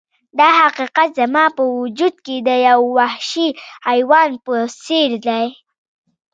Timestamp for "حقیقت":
0.61-1.09